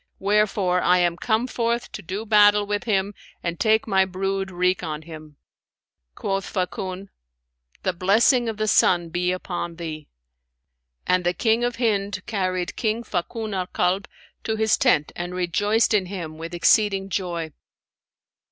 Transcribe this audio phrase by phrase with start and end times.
[0.17, 3.13] Wherefore I am come forth to do battle with him
[3.43, 5.35] and take my brood wreak on him.'
[6.15, 7.09] Quoth Fakun,
[7.83, 10.07] 'The blessing of the sun be upon thee!';
[11.05, 14.07] and the King of Hind carried King Fakun al Kalb
[14.43, 17.53] to his tent and rejoiced in him with exceeding joy.